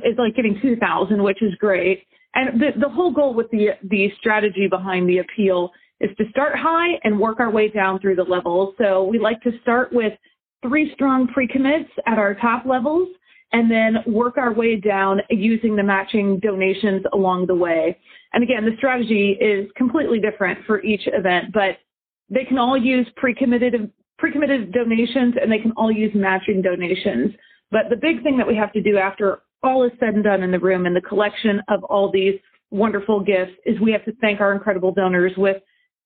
is 0.05 0.17
like 0.19 0.37
giving 0.37 0.59
2,000, 0.63 1.23
which 1.23 1.43
is 1.43 1.53
great. 1.57 2.05
And 2.35 2.61
the, 2.61 2.71
the 2.81 2.89
whole 2.89 3.13
goal 3.13 3.35
with 3.35 3.51
the 3.51 3.71
the 3.89 4.11
strategy 4.19 4.67
behind 4.69 5.09
the 5.09 5.19
appeal 5.19 5.71
is 6.01 6.11
to 6.19 6.25
start 6.31 6.57
high 6.57 6.99
and 7.05 7.19
work 7.19 7.41
our 7.41 7.51
way 7.51 7.69
down 7.69 8.01
through 8.01 8.17
the 8.17 8.25
levels. 8.25 8.75
So 8.79 9.05
we 9.05 9.19
like 9.19 9.41
to 9.43 9.53
start 9.63 9.93
with 9.93 10.13
three 10.63 10.93
strong 10.95 11.29
pre-commits 11.29 11.91
at 12.07 12.19
our 12.19 12.35
top 12.35 12.67
levels 12.67 13.09
and 13.53 13.71
then 13.71 13.99
work 14.07 14.37
our 14.37 14.53
way 14.53 14.77
down 14.77 15.21
using 15.31 15.77
the 15.77 15.83
matching 15.83 16.41
donations 16.41 17.05
along 17.13 17.47
the 17.47 17.55
way. 17.55 17.97
And 18.33 18.43
again, 18.43 18.65
the 18.65 18.77
strategy 18.79 19.39
is 19.41 19.71
completely 19.77 20.19
different 20.19 20.59
for 20.67 20.83
each 20.83 21.03
event, 21.07 21.53
but 21.53 21.79
they 22.31 22.45
can 22.45 22.59
all 22.59 22.77
use 22.77 23.07
pre-committed 23.17 23.91
pre-committed 24.19 24.73
donations 24.73 25.35
and 25.41 25.51
they 25.51 25.59
can 25.59 25.73
all 25.73 25.91
use 25.91 26.13
matching 26.15 26.63
donations. 26.63 27.33
But 27.71 27.91
the 27.91 27.97
big 27.97 28.23
thing 28.23 28.39
that 28.39 28.47
we 28.47 28.57
have 28.57 28.73
to 28.73 28.81
do 28.81 28.97
after 28.97 29.41
all 29.63 29.85
is 29.85 29.91
said 29.99 30.15
and 30.15 30.23
done 30.23 30.43
in 30.43 30.51
the 30.51 30.59
room 30.59 30.87
and 30.87 30.95
the 30.95 31.01
collection 31.01 31.61
of 31.69 31.83
all 31.85 32.11
these 32.11 32.39
wonderful 32.71 33.21
gifts 33.21 33.53
is 33.67 33.79
we 33.81 33.93
have 33.93 34.05
to 34.05 34.13
thank 34.21 34.41
our 34.41 34.53
incredible 34.53 34.93
donors 34.93 35.33
with 35.37 35.57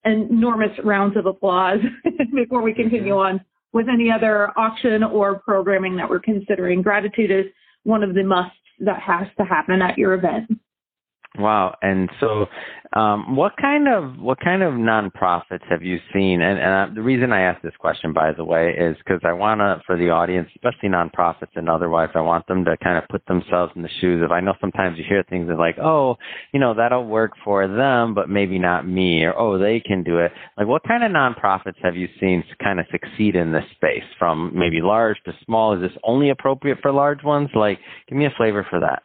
enormous 0.05 0.71
rounds 0.83 1.17
of 1.17 1.25
applause 1.25 1.79
before 2.33 2.61
we 2.61 2.73
continue 2.73 3.13
mm-hmm. 3.13 3.35
on 3.35 3.45
with 3.73 3.87
any 3.91 4.09
other 4.09 4.57
auction 4.57 5.03
or 5.03 5.39
programming 5.39 5.95
that 5.97 6.09
we're 6.09 6.19
considering. 6.19 6.81
Gratitude 6.81 7.31
is 7.31 7.45
one 7.83 8.01
of 8.01 8.13
the 8.13 8.23
musts 8.23 8.55
that 8.79 8.99
has 8.99 9.27
to 9.37 9.43
happen 9.43 9.81
at 9.81 9.97
your 9.97 10.13
event. 10.13 10.49
Wow. 11.37 11.75
And 11.83 12.09
so, 12.19 12.47
um, 12.93 13.35
what 13.35 13.55
kind 13.61 13.87
of 13.87 14.17
what 14.17 14.39
kind 14.39 14.63
of 14.63 14.73
nonprofits 14.73 15.63
have 15.69 15.83
you 15.83 15.99
seen? 16.11 16.41
And, 16.41 16.57
and 16.57 16.73
I, 16.73 16.89
the 16.93 17.03
reason 17.03 17.31
I 17.31 17.41
ask 17.41 17.61
this 17.61 17.75
question, 17.77 18.13
by 18.13 18.31
the 18.33 18.43
way, 18.43 18.71
is 18.75 18.97
because 18.97 19.21
I 19.23 19.33
want 19.33 19.59
to, 19.59 19.79
for 19.85 19.95
the 19.95 20.09
audience, 20.09 20.49
especially 20.55 20.89
nonprofits 20.89 21.55
and 21.55 21.69
otherwise, 21.69 22.09
I 22.15 22.21
want 22.21 22.47
them 22.47 22.65
to 22.65 22.75
kind 22.83 22.97
of 22.97 23.07
put 23.09 23.23
themselves 23.27 23.71
in 23.75 23.83
the 23.83 23.89
shoes 24.01 24.23
of. 24.23 24.31
I 24.31 24.39
know 24.39 24.55
sometimes 24.59 24.97
you 24.97 25.03
hear 25.07 25.23
things 25.29 25.51
like, 25.55 25.77
"Oh, 25.77 26.17
you 26.51 26.59
know, 26.59 26.73
that'll 26.73 27.05
work 27.05 27.33
for 27.45 27.67
them, 27.67 28.15
but 28.15 28.27
maybe 28.27 28.57
not 28.57 28.87
me," 28.87 29.23
or 29.23 29.37
"Oh, 29.37 29.59
they 29.59 29.79
can 29.81 30.01
do 30.01 30.17
it." 30.17 30.31
Like, 30.57 30.65
what 30.65 30.81
kind 30.83 31.03
of 31.03 31.11
nonprofits 31.11 31.77
have 31.83 31.95
you 31.95 32.07
seen 32.19 32.43
kind 32.61 32.79
of 32.79 32.87
succeed 32.91 33.35
in 33.35 33.51
this 33.51 33.65
space, 33.75 34.03
from 34.17 34.51
maybe 34.55 34.81
large 34.81 35.17
to 35.25 35.33
small? 35.45 35.73
Is 35.75 35.81
this 35.81 35.97
only 36.03 36.31
appropriate 36.31 36.79
for 36.81 36.91
large 36.91 37.23
ones? 37.23 37.49
Like, 37.53 37.77
give 38.07 38.17
me 38.17 38.25
a 38.25 38.33
flavor 38.35 38.65
for 38.67 38.79
that. 38.79 39.03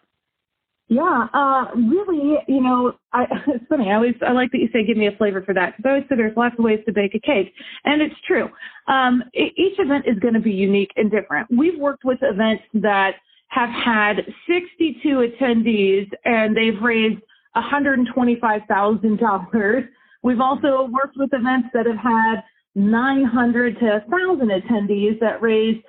Yeah, 0.94 1.26
uh, 1.34 1.66
really, 1.74 2.38
you 2.46 2.60
know, 2.60 2.92
I, 3.12 3.24
it's 3.48 3.64
funny. 3.68 3.90
I 3.90 3.94
always 3.94 4.14
I 4.24 4.30
like 4.30 4.52
that 4.52 4.58
you 4.58 4.68
say 4.72 4.86
give 4.86 4.96
me 4.96 5.08
a 5.08 5.16
flavor 5.16 5.42
for 5.42 5.52
that 5.54 5.76
because 5.76 5.88
I 5.88 5.90
always 5.90 6.04
say 6.08 6.14
there's 6.16 6.36
lots 6.36 6.54
of 6.56 6.64
ways 6.64 6.78
to 6.86 6.92
bake 6.92 7.16
a 7.16 7.20
cake, 7.20 7.52
and 7.84 8.00
it's 8.00 8.14
true. 8.26 8.48
Um, 8.86 9.24
each 9.34 9.80
event 9.80 10.04
is 10.06 10.16
going 10.20 10.34
to 10.34 10.40
be 10.40 10.52
unique 10.52 10.92
and 10.96 11.10
different. 11.10 11.48
We've 11.50 11.80
worked 11.80 12.04
with 12.04 12.20
events 12.22 12.62
that 12.74 13.16
have 13.48 13.70
had 13.70 14.18
62 14.46 15.08
attendees 15.08 16.08
and 16.24 16.56
they've 16.56 16.80
raised 16.82 17.20
$125,000. 17.56 19.88
We've 20.22 20.40
also 20.40 20.88
worked 20.90 21.16
with 21.16 21.30
events 21.32 21.68
that 21.72 21.86
have 21.86 21.98
had 21.98 22.42
900 22.74 23.78
to 23.78 24.02
1,000 24.08 24.48
attendees 24.48 25.20
that 25.20 25.40
raised 25.40 25.84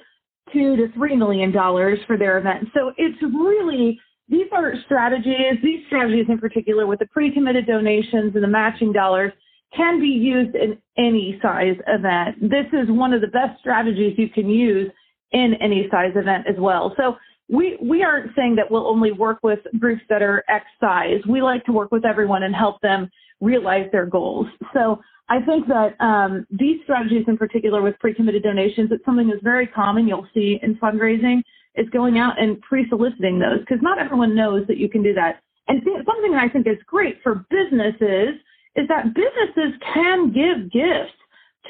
two 0.54 0.76
to 0.76 0.92
three 0.94 1.16
million 1.16 1.52
dollars 1.52 1.98
for 2.06 2.18
their 2.18 2.38
event. 2.38 2.68
So 2.76 2.94
it's 2.98 3.20
really 3.24 4.00
these 4.28 4.48
are 4.52 4.74
strategies, 4.86 5.58
these 5.64 5.86
strategies 5.88 6.26
in 6.30 6.40
particular 6.40 6.88
with 6.88 7.00
the 7.00 7.06
pre-committed 7.08 7.68
donations 7.68 8.34
and 8.36 8.44
the 8.44 8.48
matching 8.48 8.92
dollars 8.92 9.32
can 9.76 10.00
be 10.00 10.08
used 10.08 10.56
in 10.56 10.78
any 10.98 11.38
size 11.42 11.76
event. 11.88 12.40
This 12.42 12.66
is 12.74 12.90
one 12.90 13.14
of 13.14 13.22
the 13.22 13.28
best 13.28 13.60
strategies 13.60 14.18
you 14.18 14.30
can 14.30 14.50
use 14.50 14.90
in 15.32 15.54
any 15.56 15.88
size 15.92 16.14
event 16.16 16.48
as 16.48 16.56
well. 16.58 16.94
So 16.98 17.18
we, 17.50 17.78
we 17.82 18.04
aren't 18.04 18.36
saying 18.36 18.56
that 18.56 18.72
we'll 18.72 18.88
only 18.88 19.12
work 19.12 19.40
with 19.44 19.60
groups 19.80 20.02
that 20.10 20.22
are 20.22 20.44
X 20.50 20.66
size. 20.80 21.22
We 21.30 21.42
like 21.42 21.64
to 21.66 21.72
work 21.72 21.92
with 21.92 22.06
everyone 22.06 22.44
and 22.44 22.56
help 22.56 22.82
them 22.82 23.10
realize 23.42 23.88
their 23.92 24.06
goals. 24.06 24.48
So 24.74 25.00
I 25.30 25.42
think 25.42 25.68
that 25.68 26.00
um, 26.00 26.48
these 26.50 26.80
strategies 26.84 27.26
in 27.28 27.38
particular 27.38 27.82
with 27.82 28.00
pre-committed 28.00 28.44
donations, 28.44 28.90
it's 28.92 29.06
something 29.06 29.28
that's 29.28 29.44
very 29.44 29.68
common 29.68 30.08
you'll 30.08 30.28
see 30.34 30.60
in 30.64 30.76
fundraising 30.76 31.42
is 31.78 31.90
going 31.90 32.18
out 32.18 32.42
and 32.42 32.62
pre-soliciting 32.62 33.40
those 33.40 33.60
because 33.60 33.82
not 33.82 34.00
everyone 34.00 34.36
knows 34.36 34.66
that 34.68 34.78
you 34.78 34.90
can 34.90 35.04
do 35.04 35.14
that. 35.14 35.42
And 35.68 35.84
th- 35.84 36.06
something 36.06 36.32
that 36.32 36.44
I 36.44 36.50
think 36.50 36.68
is 36.68 36.78
great 36.86 37.18
for 37.24 37.46
businesses 37.50 38.36
is 38.76 38.88
that 38.88 39.14
businesses 39.14 39.80
can 39.94 40.32
give 40.32 40.72
gifts 40.72 41.14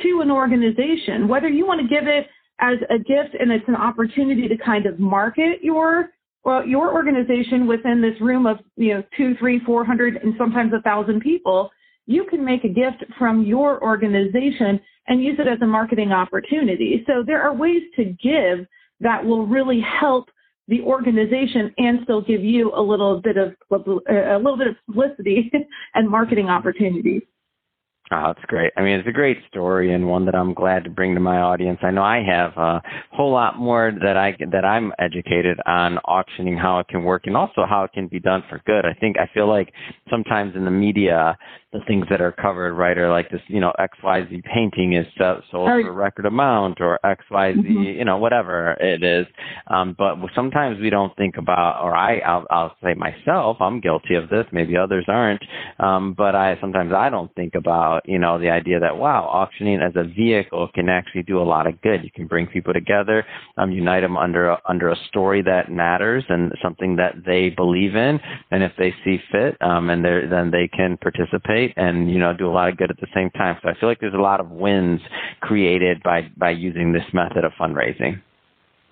to 0.02 0.22
an 0.22 0.32
organization, 0.32 1.28
whether 1.28 1.48
you 1.48 1.66
want 1.66 1.82
to 1.82 1.88
give 1.88 2.08
it 2.08 2.28
as 2.60 2.78
a 2.90 2.98
gift 2.98 3.36
and 3.40 3.52
it's 3.52 3.68
an 3.68 3.76
opportunity 3.76 4.48
to 4.48 4.58
kind 4.58 4.86
of 4.86 5.00
market 5.00 5.60
your 5.62 6.10
well 6.44 6.66
your 6.66 6.94
organization 6.94 7.68
within 7.68 8.02
this 8.02 8.20
room 8.22 8.46
of 8.46 8.58
you 8.76 8.94
know 8.94 9.04
two, 9.18 9.36
three, 9.36 9.60
four 9.66 9.86
hundred, 9.86 10.18
and 10.18 10.34
sometimes 10.38 10.74
a 10.74 10.82
thousand 10.82 11.22
people. 11.22 11.72
You 12.08 12.26
can 12.26 12.46
make 12.46 12.64
a 12.64 12.70
gift 12.70 13.04
from 13.18 13.44
your 13.44 13.82
organization 13.84 14.80
and 15.08 15.24
use 15.24 15.38
it 15.40 15.48
as 15.48 15.60
a 15.62 15.66
marketing 15.66 16.12
opportunity. 16.12 17.04
So 17.08 17.24
there 17.26 17.42
are 17.42 17.54
ways 17.54 17.82
to 17.96 18.06
give 18.06 18.68
that 19.06 19.24
will 19.24 19.46
really 19.46 19.80
help 19.82 20.30
the 20.68 20.82
organization 20.82 21.72
and 21.78 22.00
still 22.04 22.22
give 22.22 22.44
you 22.44 22.72
a 22.76 22.82
little 22.82 23.22
bit 23.22 23.38
of 23.38 23.54
uh, 23.72 23.78
a 23.78 24.38
little 24.38 24.58
bit 24.58 24.68
of 24.68 24.76
publicity 24.88 25.52
and 25.94 26.10
marketing 26.10 26.50
opportunities. 26.50 27.22
Oh, 28.12 28.22
that's 28.28 28.46
great. 28.46 28.72
I 28.78 28.84
mean, 28.84 29.00
it's 29.00 29.08
a 29.08 29.12
great 29.12 29.38
story 29.48 29.92
and 29.92 30.08
one 30.08 30.26
that 30.26 30.36
I'm 30.36 30.54
glad 30.54 30.84
to 30.84 30.92
bring 30.92 31.16
to 31.16 31.20
my 31.20 31.38
audience. 31.38 31.80
I 31.82 31.90
know 31.90 32.04
I 32.04 32.22
have 32.24 32.56
a 32.56 32.82
whole 33.12 33.32
lot 33.32 33.58
more 33.58 33.92
that 34.04 34.16
I 34.16 34.38
that 34.52 34.64
I'm 34.64 34.92
educated 35.00 35.58
on 35.66 35.98
auctioning, 36.00 36.56
how 36.56 36.78
it 36.80 36.88
can 36.88 37.04
work, 37.04 37.24
and 37.26 37.36
also 37.36 37.66
how 37.68 37.84
it 37.84 37.94
can 37.94 38.08
be 38.08 38.20
done 38.20 38.44
for 38.48 38.62
good. 38.68 38.86
I 38.86 38.94
think 38.94 39.18
I 39.18 39.28
feel 39.34 39.48
like 39.48 39.74
sometimes 40.08 40.56
in 40.56 40.66
the 40.66 40.72
media, 40.72 41.36
the 41.76 41.86
things 41.86 42.06
that 42.10 42.22
are 42.22 42.32
covered, 42.32 42.74
right, 42.74 42.98
are 42.98 43.10
like 43.12 43.30
this, 43.30 43.42
you 43.48 43.60
know, 43.60 43.74
XYZ 43.80 44.44
painting 44.46 44.94
is 44.94 45.06
sold 45.18 45.44
for 45.52 45.80
a 45.80 45.92
record 45.92 46.26
amount 46.26 46.80
or 46.80 47.00
XYZ, 47.04 47.58
mm-hmm. 47.58 47.84
you 47.84 48.06
know, 48.06 48.18
whatever 48.18 48.72
it 48.80 49.04
is. 49.04 49.28
Um, 49.68 49.94
but 49.98 50.16
sometimes 50.34 50.80
we 50.80 50.90
don't 50.90 51.16
think 51.18 51.36
about, 51.38 51.84
or 51.84 51.96
I, 51.96 52.20
I'll, 52.20 52.46
I'll 52.50 52.76
say 52.82 52.94
myself, 52.94 53.58
I'm 53.60 53.82
guilty 53.82 54.16
of 54.16 54.30
this. 54.30 54.46
Maybe 54.54 54.78
others 54.78 55.06
aren't. 55.10 55.44
Um, 55.80 56.14
but 56.18 56.34
I, 56.34 56.58
sometimes 56.62 56.94
I 56.94 57.10
don't 57.10 57.34
think 57.36 57.56
about, 57.56 58.08
you 58.08 58.20
know, 58.20 58.40
the 58.40 58.50
idea 58.50 58.80
that, 58.80 58.98
wow, 58.98 59.26
auctioning 59.26 59.82
as 59.82 59.94
a 59.96 60.04
vehicle 60.04 60.70
can 60.74 60.88
actually 60.88 61.24
do 61.24 61.42
a 61.42 61.44
lot 61.44 61.68
of 61.68 61.82
good. 61.82 62.04
You 62.04 62.12
can 62.12 62.28
bring 62.28 62.48
people 62.48 62.74
together, 62.74 63.26
um, 63.58 63.72
unite 63.72 64.02
them 64.02 64.16
under, 64.16 64.50
a, 64.52 64.62
under 64.68 64.90
a 64.90 64.96
story 65.10 65.42
that 65.42 65.70
matters 65.70 66.24
and 66.30 66.54
something 66.64 66.96
that 66.96 67.16
they 67.26 67.50
believe 67.50 67.96
in. 67.96 68.20
And 68.52 68.64
if 68.64 68.72
they 68.78 68.94
see 69.04 69.18
fit, 69.30 69.58
um, 69.62 69.90
and 69.90 70.06
then 70.06 70.52
they 70.52 70.70
can 70.70 70.98
participate 70.98 71.65
and 71.78 72.12
you 72.12 72.20
know 72.20 72.34
do 72.34 72.48
a 72.48 72.52
lot 72.52 72.70
of 72.70 72.78
good 72.78 72.92
at 72.92 73.00
the 73.00 73.08
same 73.14 73.30
time. 73.32 73.58
So 73.62 73.70
I 73.70 73.80
feel 73.80 73.90
like 73.90 74.00
there's 74.00 74.14
a 74.14 74.18
lot 74.18 74.40
of 74.40 74.50
wins 74.50 75.02
created 75.42 76.02
by 76.04 76.30
by 76.38 76.52
using 76.52 76.92
this 76.92 77.06
method 77.14 77.44
of 77.44 77.52
fundraising. 77.60 78.22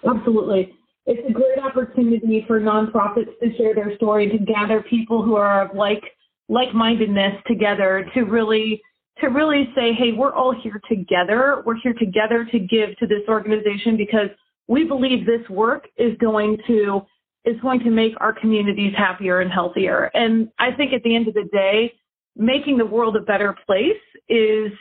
Absolutely. 0.07 0.73
It's 1.05 1.21
a 1.29 1.33
great 1.33 1.59
opportunity 1.59 2.45
for 2.47 2.61
nonprofits 2.61 3.37
to 3.41 3.55
share 3.57 3.75
their 3.75 3.95
story, 3.97 4.29
to 4.29 4.37
gather 4.37 4.81
people 4.81 5.21
who 5.23 5.35
are 5.35 5.67
of 5.67 5.75
like 5.75 6.03
like-mindedness 6.49 7.35
together 7.47 8.05
to 8.13 8.23
really 8.23 8.81
to 9.19 9.27
really 9.27 9.69
say, 9.75 9.93
hey, 9.93 10.11
we're 10.11 10.33
all 10.33 10.53
here 10.53 10.81
together. 10.89 11.61
We're 11.65 11.77
here 11.77 11.93
together 11.93 12.45
to 12.51 12.59
give 12.59 12.97
to 12.97 13.07
this 13.07 13.21
organization 13.27 13.95
because 13.95 14.29
we 14.67 14.85
believe 14.85 15.25
this 15.25 15.47
work 15.49 15.87
is 15.97 16.17
going 16.19 16.57
to 16.67 17.01
is 17.45 17.59
going 17.61 17.81
to 17.81 17.89
make 17.89 18.13
our 18.21 18.33
communities 18.33 18.93
happier 18.97 19.41
and 19.41 19.51
healthier. 19.51 20.09
And 20.13 20.49
I 20.59 20.71
think 20.71 20.93
at 20.93 21.03
the 21.03 21.13
end 21.13 21.27
of 21.27 21.33
the 21.33 21.47
day, 21.51 21.93
making 22.35 22.77
the 22.77 22.85
world 22.85 23.15
a 23.15 23.21
better 23.21 23.55
place 23.65 24.01
is 24.29 24.71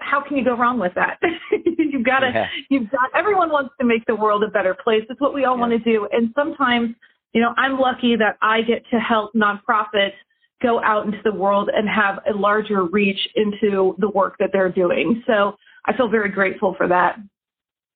how 0.00 0.22
can 0.22 0.36
you 0.36 0.44
go 0.44 0.56
wrong 0.56 0.78
with 0.78 0.94
that? 0.94 1.18
you've 1.76 2.04
got 2.04 2.20
to, 2.20 2.30
yeah. 2.32 2.46
you've 2.70 2.90
got, 2.90 3.10
everyone 3.14 3.50
wants 3.50 3.74
to 3.80 3.86
make 3.86 4.04
the 4.06 4.14
world 4.14 4.42
a 4.42 4.48
better 4.48 4.74
place. 4.74 5.02
It's 5.10 5.20
what 5.20 5.34
we 5.34 5.44
all 5.44 5.56
yeah. 5.56 5.60
want 5.60 5.72
to 5.72 5.78
do. 5.78 6.08
And 6.12 6.30
sometimes, 6.34 6.94
you 7.32 7.40
know, 7.40 7.52
I'm 7.56 7.78
lucky 7.78 8.16
that 8.16 8.36
I 8.40 8.62
get 8.62 8.82
to 8.90 8.98
help 8.98 9.32
nonprofits 9.34 10.14
go 10.62 10.82
out 10.82 11.04
into 11.04 11.20
the 11.24 11.32
world 11.32 11.68
and 11.74 11.88
have 11.88 12.20
a 12.26 12.36
larger 12.36 12.84
reach 12.84 13.28
into 13.34 13.94
the 13.98 14.08
work 14.08 14.36
that 14.38 14.50
they're 14.52 14.72
doing. 14.72 15.22
So 15.26 15.56
I 15.84 15.94
feel 15.96 16.08
very 16.08 16.30
grateful 16.30 16.74
for 16.76 16.88
that. 16.88 17.18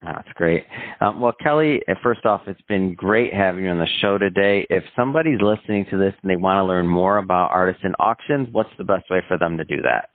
That's 0.02 0.28
great. 0.35 0.64
Um, 1.00 1.21
well, 1.21 1.33
Kelly, 1.43 1.83
uh, 1.88 1.95
first 2.02 2.25
off, 2.25 2.43
it's 2.47 2.61
been 2.62 2.95
great 2.95 3.35
having 3.35 3.64
you 3.64 3.71
on 3.71 3.78
the 3.78 3.88
show 4.00 4.17
today. 4.17 4.64
If 4.71 4.85
somebody's 4.95 5.40
listening 5.40 5.87
to 5.90 5.99
this 5.99 6.14
and 6.23 6.31
they 6.31 6.37
want 6.37 6.59
to 6.59 6.64
learn 6.64 6.87
more 6.87 7.19
about 7.19 7.50
Artisan 7.50 7.95
Auctions, 7.99 8.49
what's 8.52 8.71
the 8.78 8.85
best 8.85 9.11
way 9.11 9.23
for 9.26 9.37
them 9.37 9.57
to 9.57 9.64
do 9.64 9.83
that? 9.83 10.11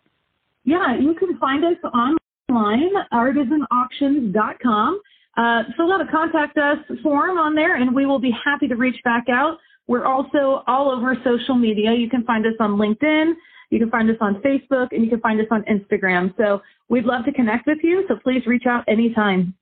Yeah, 0.63 0.97
you 0.97 1.13
can 1.15 1.37
find 1.37 1.65
us 1.65 1.75
online, 1.83 2.91
artisanauctions.com. 3.11 5.01
Uh, 5.35 5.63
fill 5.75 5.91
out 5.91 5.99
a 5.99 6.07
contact 6.09 6.57
us 6.57 6.77
form 7.01 7.37
on 7.37 7.53
there, 7.55 7.75
and 7.75 7.93
we 7.93 8.05
will 8.05 8.19
be 8.19 8.31
happy 8.45 8.67
to 8.69 8.75
reach 8.75 9.03
back 9.03 9.25
out. 9.29 9.57
We're 9.87 10.05
also 10.05 10.63
all 10.65 10.89
over 10.89 11.17
social 11.25 11.55
media. 11.55 11.91
You 11.91 12.09
can 12.09 12.23
find 12.23 12.45
us 12.45 12.53
on 12.59 12.77
LinkedIn, 12.77 13.33
You 13.69 13.79
can 13.79 13.89
find 13.89 14.09
us 14.09 14.15
on 14.21 14.35
Facebook 14.35 14.89
and 14.91 15.03
you 15.03 15.09
can 15.09 15.19
find 15.19 15.41
us 15.41 15.47
on 15.51 15.63
Instagram. 15.63 16.33
So 16.37 16.61
we'd 16.87 17.05
love 17.05 17.25
to 17.25 17.33
connect 17.33 17.67
with 17.67 17.79
you. 17.83 18.05
So 18.07 18.15
please 18.23 18.45
reach 18.45 18.65
out 18.65 18.85
anytime. 18.87 19.55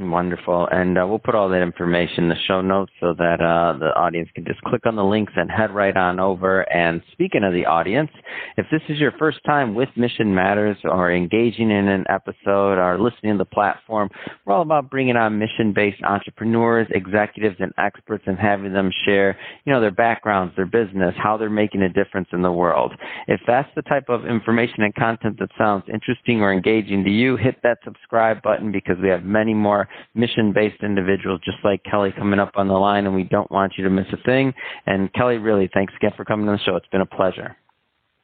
Wonderful. 0.00 0.68
And 0.70 0.96
uh, 0.96 1.04
we'll 1.08 1.18
put 1.18 1.34
all 1.34 1.48
that 1.48 1.60
information 1.60 2.24
in 2.24 2.28
the 2.28 2.36
show 2.46 2.60
notes 2.60 2.92
so 3.00 3.14
that 3.18 3.40
uh, 3.40 3.76
the 3.78 3.86
audience 3.96 4.28
can 4.32 4.44
just 4.44 4.60
click 4.62 4.86
on 4.86 4.94
the 4.94 5.02
links 5.02 5.32
and 5.34 5.50
head 5.50 5.74
right 5.74 5.96
on 5.96 6.20
over. 6.20 6.60
And 6.72 7.02
speaking 7.10 7.42
of 7.42 7.52
the 7.52 7.66
audience, 7.66 8.10
if 8.56 8.66
this 8.70 8.82
is 8.88 9.00
your 9.00 9.10
first 9.18 9.38
time 9.44 9.74
with 9.74 9.88
Mission 9.96 10.32
Matters 10.32 10.76
or 10.84 11.10
engaging 11.10 11.72
in 11.72 11.88
an 11.88 12.04
episode 12.08 12.78
or 12.78 12.96
listening 13.00 13.34
to 13.34 13.38
the 13.38 13.44
platform, 13.44 14.08
we're 14.44 14.54
all 14.54 14.62
about 14.62 14.88
bringing 14.88 15.16
on 15.16 15.38
mission-based 15.38 16.02
entrepreneurs, 16.04 16.86
executives, 16.90 17.56
and 17.58 17.72
experts 17.76 18.22
and 18.26 18.38
having 18.38 18.72
them 18.72 18.92
share, 19.04 19.36
you 19.64 19.72
know, 19.72 19.80
their 19.80 19.90
backgrounds, 19.90 20.54
their 20.54 20.66
business, 20.66 21.14
how 21.20 21.36
they're 21.36 21.50
making 21.50 21.82
a 21.82 21.88
difference 21.88 22.28
in 22.32 22.42
the 22.42 22.52
world. 22.52 22.92
If 23.26 23.40
that's 23.48 23.68
the 23.74 23.82
type 23.82 24.08
of 24.08 24.26
information 24.26 24.84
and 24.84 24.94
content 24.94 25.40
that 25.40 25.50
sounds 25.58 25.82
interesting 25.92 26.40
or 26.40 26.52
engaging 26.52 27.02
to 27.02 27.10
you, 27.10 27.36
hit 27.36 27.56
that 27.64 27.78
subscribe 27.84 28.42
button 28.42 28.70
because 28.70 28.96
we 29.02 29.08
have 29.08 29.24
many 29.24 29.54
more 29.54 29.87
mission 30.14 30.52
based 30.52 30.82
individuals 30.82 31.40
just 31.44 31.58
like 31.64 31.82
Kelly 31.84 32.12
coming 32.16 32.38
up 32.38 32.52
on 32.56 32.68
the 32.68 32.74
line, 32.74 33.06
and 33.06 33.14
we 33.14 33.24
don't 33.24 33.50
want 33.50 33.74
you 33.76 33.84
to 33.84 33.90
miss 33.90 34.06
a 34.12 34.22
thing. 34.24 34.52
And 34.86 35.12
Kelly, 35.12 35.38
really, 35.38 35.70
thanks 35.72 35.92
again 35.96 36.12
for 36.16 36.24
coming 36.24 36.48
on 36.48 36.56
the 36.56 36.62
show. 36.64 36.76
It's 36.76 36.88
been 36.88 37.00
a 37.00 37.06
pleasure. 37.06 37.56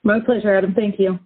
My 0.03 0.21
pleasure, 0.21 0.55
Adam. 0.55 0.75
Thank 0.75 0.99
you. 0.99 1.19